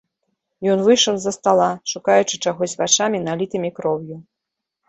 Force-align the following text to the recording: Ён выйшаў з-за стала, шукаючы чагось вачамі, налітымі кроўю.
Ён 0.75 0.79
выйшаў 0.87 1.15
з-за 1.19 1.33
стала, 1.37 1.67
шукаючы 1.91 2.35
чагось 2.49 2.75
вачамі, 2.81 3.23
налітымі 3.29 3.69
кроўю. 3.77 4.15